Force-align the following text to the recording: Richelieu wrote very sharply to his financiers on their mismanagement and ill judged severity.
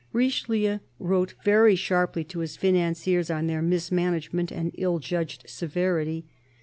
Richelieu 0.13 0.79
wrote 0.97 1.35
very 1.45 1.75
sharply 1.75 2.23
to 2.23 2.39
his 2.39 2.57
financiers 2.57 3.29
on 3.29 3.45
their 3.45 3.61
mismanagement 3.61 4.51
and 4.51 4.71
ill 4.73 4.97
judged 4.97 5.47
severity. 5.47 6.25